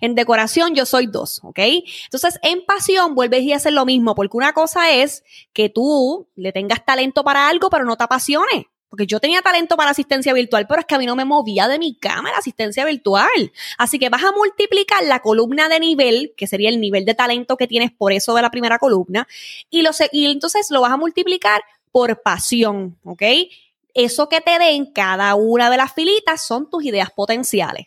[0.00, 1.58] En decoración yo soy dos, ¿ok?
[2.04, 6.52] Entonces, en pasión vuelves y haces lo mismo, porque una cosa es que tú le
[6.52, 8.68] tengas talento para algo, pero no te apasione.
[8.92, 11.66] Porque yo tenía talento para asistencia virtual, pero es que a mí no me movía
[11.66, 13.50] de mi cama la asistencia virtual.
[13.78, 17.56] Así que vas a multiplicar la columna de nivel, que sería el nivel de talento
[17.56, 19.26] que tienes por eso de la primera columna,
[19.70, 23.22] y, lo, y entonces lo vas a multiplicar por pasión, ¿ok?
[23.94, 27.86] Eso que te den cada una de las filitas son tus ideas potenciales.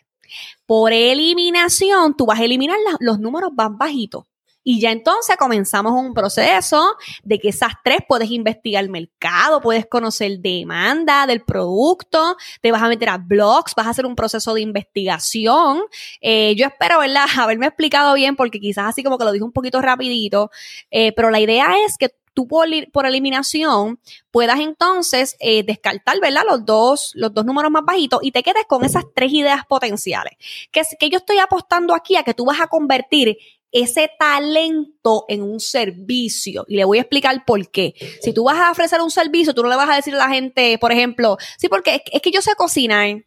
[0.66, 4.24] Por eliminación, tú vas a eliminar los números más bajitos.
[4.68, 9.86] Y ya entonces comenzamos un proceso de que esas tres puedes investigar el mercado, puedes
[9.86, 14.54] conocer demanda del producto, te vas a meter a blogs, vas a hacer un proceso
[14.54, 15.82] de investigación.
[16.20, 19.52] Eh, yo espero, ¿verdad?, haberme explicado bien porque quizás así como que lo dije un
[19.52, 20.50] poquito rapidito,
[20.90, 23.98] eh, pero la idea es que tú por, por eliminación
[24.30, 26.42] puedas entonces eh, descartar, ¿verdad?
[26.46, 30.34] Los dos, los dos números más bajitos y te quedes con esas tres ideas potenciales.
[30.70, 33.38] Que, que yo estoy apostando aquí a que tú vas a convertir
[33.72, 36.66] ese talento en un servicio.
[36.68, 37.94] Y le voy a explicar por qué.
[38.20, 40.28] Si tú vas a ofrecer un servicio, tú no le vas a decir a la
[40.28, 43.24] gente, por ejemplo, sí, porque es, es que yo sé cocinar.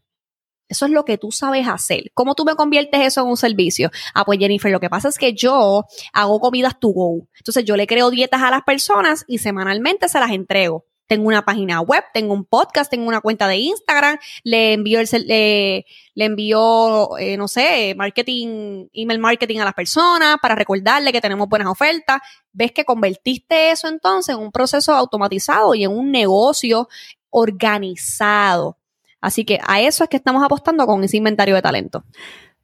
[0.69, 2.11] Eso es lo que tú sabes hacer.
[2.13, 3.89] ¿Cómo tú me conviertes eso en un servicio?
[4.13, 7.27] Ah, pues Jennifer, lo que pasa es que yo hago comidas to go.
[7.37, 10.85] Entonces yo le creo dietas a las personas y semanalmente se las entrego.
[11.07, 15.07] Tengo una página web, tengo un podcast, tengo una cuenta de Instagram, le envío, el,
[15.25, 21.19] le, le envío, eh, no sé, marketing, email marketing a las personas para recordarle que
[21.19, 22.19] tenemos buenas ofertas.
[22.51, 26.87] Ves que convertiste eso entonces en un proceso automatizado y en un negocio
[27.31, 28.78] organizado.
[29.21, 32.05] Así que a eso es que estamos apostando con ese inventario de talento.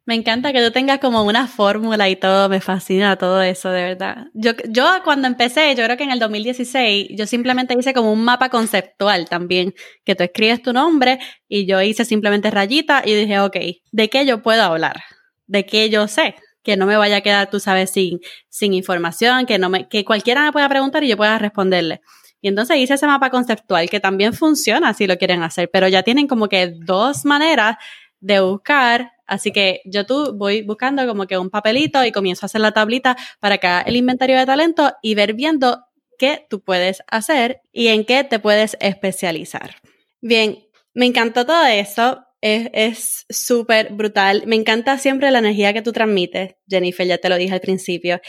[0.07, 3.81] Me encanta que tú tengas como una fórmula y todo, me fascina todo eso, de
[3.81, 4.27] verdad.
[4.35, 8.23] Yo, yo cuando empecé, yo creo que en el 2016, yo simplemente hice como un
[8.23, 13.39] mapa conceptual también, que tú escribes tu nombre y yo hice simplemente rayita y dije,
[13.39, 13.57] ok,
[13.91, 15.01] ¿de qué yo puedo hablar?
[15.47, 16.35] ¿De qué yo sé?
[16.61, 20.05] Que no me vaya a quedar, tú sabes, sin, sin información, que no me, que
[20.05, 22.01] cualquiera me pueda preguntar y yo pueda responderle.
[22.45, 26.03] Y entonces hice ese mapa conceptual que también funciona si lo quieren hacer, pero ya
[26.03, 27.77] tienen como que dos maneras
[28.19, 29.13] de buscar.
[29.25, 32.71] Así que yo tú voy buscando como que un papelito y comienzo a hacer la
[32.71, 35.87] tablita para que el inventario de talento y ver viendo
[36.19, 39.77] qué tú puedes hacer y en qué te puedes especializar.
[40.21, 42.21] Bien, me encantó todo eso.
[42.41, 44.43] Es súper brutal.
[44.45, 48.21] Me encanta siempre la energía que tú transmites, Jennifer, ya te lo dije al principio.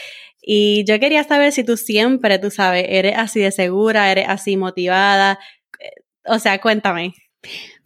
[0.49, 4.55] Y yo quería saber si tú siempre, tú sabes, eres así de segura, eres así
[4.55, 5.39] motivada.
[5.77, 5.91] Eh,
[6.23, 7.13] o sea, cuéntame.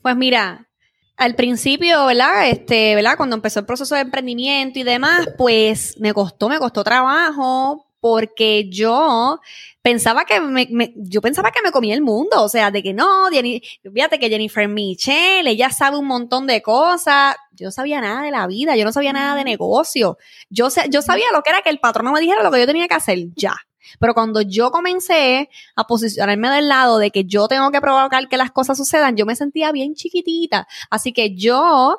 [0.04, 0.70] Pues mira,
[1.18, 2.50] al principio, ¿verdad?
[2.50, 3.18] Este, ¿verdad?
[3.18, 8.68] Cuando empezó el proceso de emprendimiento y demás, pues me costó, me costó trabajo porque
[8.70, 9.40] yo
[9.82, 13.30] pensaba que me, yo pensaba que me comía el mundo, o sea, de que no,
[13.30, 18.32] fíjate que Jennifer Michelle, ella sabe un montón de cosas, yo no sabía nada de
[18.32, 20.18] la vida, yo no sabía nada de negocio,
[20.50, 22.66] yo, yo sabía lo que era que el patrón no me dijera lo que yo
[22.66, 23.56] tenía que hacer, ya.
[24.00, 28.38] Pero cuando yo comencé a posicionarme del lado de que yo tengo que provocar que
[28.38, 30.68] las cosas sucedan, yo me sentía bien chiquitita.
[30.90, 31.98] Así que yo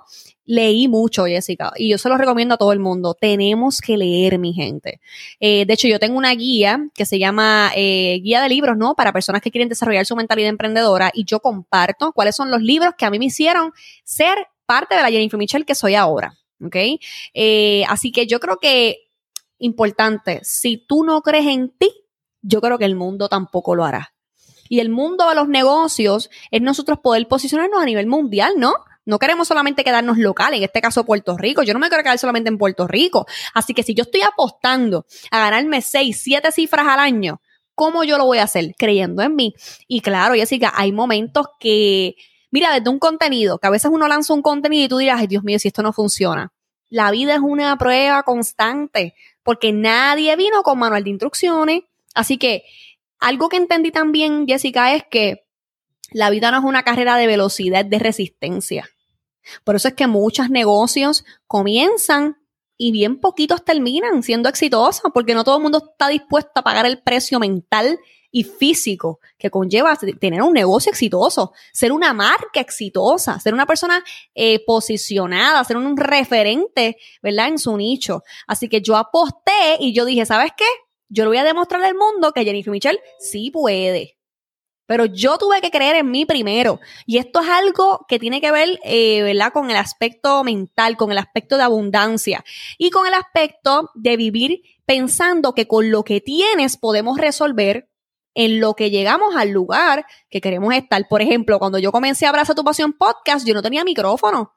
[0.53, 3.15] leí mucho, Jessica, y yo se lo recomiendo a todo el mundo.
[3.15, 5.01] Tenemos que leer, mi gente.
[5.41, 8.95] Eh, de hecho, yo tengo una guía que se llama eh, Guía de Libros, ¿no?
[8.95, 12.93] Para personas que quieren desarrollar su mentalidad emprendedora y yo comparto cuáles son los libros
[12.99, 13.73] que a mí me hicieron
[14.05, 16.35] ser parte de la Jennifer Michelle que soy ahora.
[16.63, 16.77] ¿Ok?
[17.33, 19.09] Eh, así que yo creo que
[19.57, 21.91] importante, si tú no crees en ti,
[22.43, 24.13] yo creo que el mundo tampoco lo hará.
[24.69, 28.75] Y el mundo de los negocios es nosotros poder posicionarnos a nivel mundial, ¿no?
[29.05, 31.63] No queremos solamente quedarnos local, en este caso Puerto Rico.
[31.63, 33.27] Yo no me quiero quedar solamente en Puerto Rico.
[33.55, 37.41] Así que si yo estoy apostando a ganarme seis, siete cifras al año,
[37.75, 38.75] ¿cómo yo lo voy a hacer?
[38.79, 39.55] Creyendo en mí.
[39.89, 42.15] Y claro, Jessica, hay momentos que,
[42.51, 45.27] mira, desde un contenido, que a veces uno lanza un contenido y tú dirás, ay
[45.27, 46.53] Dios mío, si esto no funciona.
[46.89, 51.83] La vida es una prueba constante porque nadie vino con manual de instrucciones.
[52.15, 52.65] Así que
[53.19, 55.45] algo que entendí también, Jessica, es que
[56.13, 58.89] la vida no es una carrera de velocidad, de resistencia.
[59.65, 62.37] Por eso es que muchos negocios comienzan
[62.77, 66.87] y bien poquitos terminan siendo exitosos, porque no todo el mundo está dispuesto a pagar
[66.87, 67.99] el precio mental
[68.33, 74.03] y físico que conlleva tener un negocio exitoso, ser una marca exitosa, ser una persona
[74.35, 77.49] eh, posicionada, ser un referente, ¿verdad?
[77.49, 78.23] En su nicho.
[78.47, 80.65] Así que yo aposté y yo dije, ¿sabes qué?
[81.09, 84.17] Yo le voy a demostrar al mundo que Jennifer Michelle sí puede.
[84.93, 86.79] Pero yo tuve que creer en mí primero.
[87.07, 89.51] Y esto es algo que tiene que ver, eh, ¿verdad?
[89.51, 92.45] Con el aspecto mental, con el aspecto de abundancia
[92.77, 97.89] y con el aspecto de vivir pensando que con lo que tienes podemos resolver
[98.35, 101.09] en lo que llegamos al lugar que queremos estar.
[101.09, 104.53] Por ejemplo, cuando yo comencé a Abraza tu Pasión podcast, yo no tenía micrófono.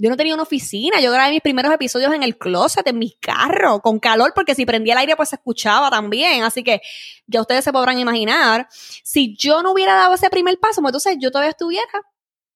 [0.00, 3.12] Yo no tenía una oficina, yo grabé mis primeros episodios en el closet, en mi
[3.18, 6.44] carro, con calor, porque si prendía el aire, pues se escuchaba también.
[6.44, 6.80] Así que
[7.26, 8.68] ya ustedes se podrán imaginar.
[8.70, 11.90] Si yo no hubiera dado ese primer paso, pues entonces yo todavía estuviera,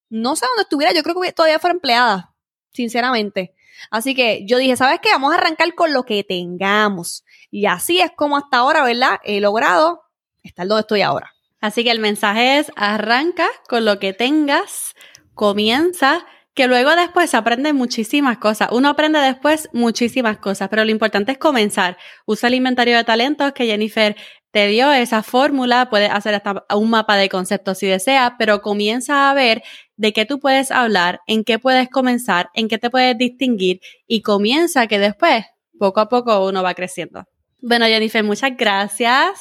[0.09, 2.33] no sé dónde estuviera, yo creo que todavía fuera empleada,
[2.73, 3.55] sinceramente.
[3.91, 5.11] Así que yo dije, ¿sabes qué?
[5.11, 7.25] Vamos a arrancar con lo que tengamos.
[7.51, 9.19] Y así es como hasta ahora, ¿verdad?
[9.25, 10.03] He logrado
[10.45, 11.33] estar donde estoy ahora.
[11.61, 14.95] Así que el mensaje es, arranca con lo que tengas,
[15.35, 16.25] comienza
[16.55, 18.69] que luego después se aprende muchísimas cosas.
[18.73, 21.97] Uno aprende después muchísimas cosas, pero lo importante es comenzar.
[22.27, 24.17] Usa el inventario de talentos que Jennifer
[24.51, 29.31] te dio esa fórmula, puedes hacer hasta un mapa de conceptos si deseas, pero comienza
[29.31, 29.63] a ver
[29.97, 34.21] de qué tú puedes hablar, en qué puedes comenzar, en qué te puedes distinguir y
[34.21, 35.47] comienza que después,
[35.79, 37.25] poco a poco, uno va creciendo.
[37.63, 39.41] Bueno, Jennifer, muchas gracias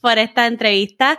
[0.00, 1.18] por esta entrevista.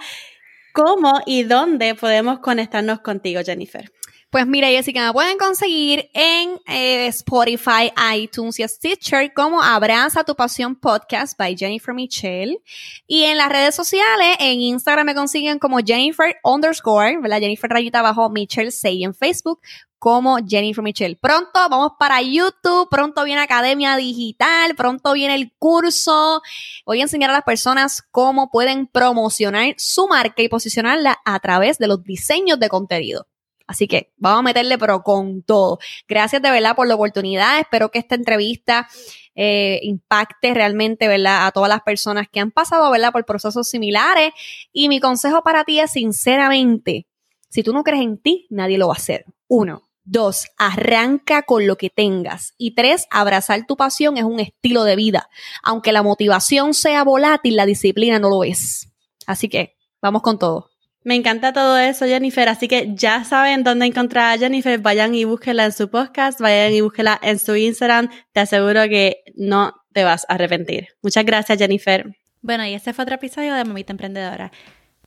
[0.71, 3.91] ¿Cómo y dónde podemos conectarnos contigo, Jennifer?
[4.35, 10.35] Pues mira, Jessica, me pueden conseguir en eh, Spotify, iTunes y Stitcher como Abraza tu
[10.35, 12.61] Pasión Podcast by Jennifer Michelle.
[13.07, 17.39] Y en las redes sociales, en Instagram me consiguen como Jennifer underscore, ¿verdad?
[17.39, 19.61] Jennifer rayita abajo Michelle 6 en Facebook
[19.99, 21.15] como Jennifer Michelle.
[21.15, 26.41] Pronto vamos para YouTube, pronto viene Academia Digital, pronto viene el curso.
[26.85, 31.77] Voy a enseñar a las personas cómo pueden promocionar su marca y posicionarla a través
[31.77, 33.27] de los diseños de contenido.
[33.67, 35.79] Así que vamos a meterle, pero con todo.
[36.07, 37.59] Gracias de verdad por la oportunidad.
[37.59, 38.87] Espero que esta entrevista
[39.33, 41.47] eh, impacte realmente, ¿verdad?
[41.47, 43.11] A todas las personas que han pasado, ¿verdad?
[43.11, 44.33] Por procesos similares.
[44.71, 47.07] Y mi consejo para ti es, sinceramente,
[47.49, 49.25] si tú no crees en ti, nadie lo va a hacer.
[49.47, 49.81] Uno.
[50.07, 52.53] Dos, arranca con lo que tengas.
[52.59, 55.29] Y tres, abrazar tu pasión es un estilo de vida.
[55.63, 58.93] Aunque la motivación sea volátil, la disciplina no lo es.
[59.25, 60.74] Así que, vamos con todo.
[61.05, 62.49] Me encanta todo eso, Jennifer.
[62.49, 64.79] Así que ya saben dónde encontrar a Jennifer.
[64.79, 68.09] Vayan y búsquela en su podcast, vayan y búsquela en su Instagram.
[68.33, 70.87] Te aseguro que no te vas a arrepentir.
[71.03, 72.17] Muchas gracias, Jennifer.
[72.41, 74.51] Bueno, y este fue otro episodio de Mamita Emprendedora.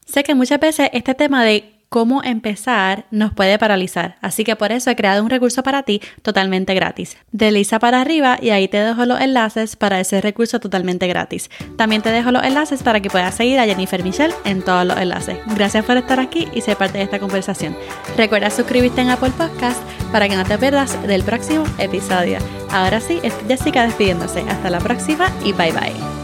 [0.07, 4.17] Sé que muchas veces este tema de cómo empezar nos puede paralizar.
[4.21, 7.17] Así que por eso he creado un recurso para ti totalmente gratis.
[7.33, 11.51] Desliza para arriba y ahí te dejo los enlaces para ese recurso totalmente gratis.
[11.77, 14.99] También te dejo los enlaces para que puedas seguir a Jennifer Michelle en todos los
[14.99, 15.39] enlaces.
[15.55, 17.77] Gracias por estar aquí y ser parte de esta conversación.
[18.17, 19.83] Recuerda suscribirte en Apple Podcast
[20.13, 22.39] para que no te pierdas del próximo episodio.
[22.71, 24.41] Ahora sí, es Jessica despidiéndose.
[24.41, 26.18] Hasta la próxima y bye bye.